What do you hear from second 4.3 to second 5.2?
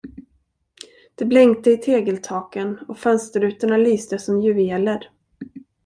juveler.